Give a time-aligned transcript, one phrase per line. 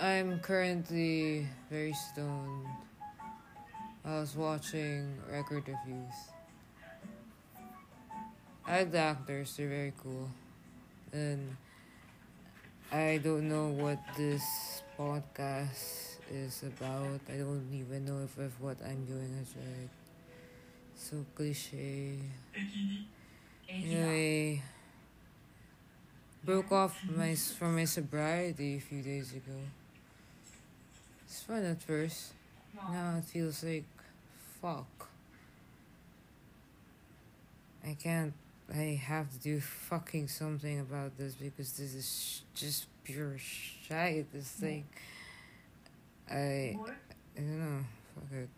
[0.00, 2.66] I'm currently very stoned.
[4.04, 6.14] I was watching record reviews.
[8.64, 10.30] I like the actors, they're very cool.
[11.12, 11.56] And
[12.92, 17.18] I don't know what this podcast is about.
[17.28, 19.90] I don't even know if, if what I'm doing is right.
[20.94, 22.18] So cliche.
[23.68, 24.62] Anyway,
[26.44, 29.58] broke off my from my sobriety a few days ago.
[31.28, 32.32] It's fun at first.
[32.90, 33.84] Now it feels like
[34.62, 35.10] fuck.
[37.84, 38.32] I can't.
[38.72, 44.32] I have to do fucking something about this because this is sh- just pure shit.
[44.32, 44.86] This thing.
[46.30, 46.34] I.
[47.36, 47.84] I don't know.
[48.14, 48.48] Fuck it.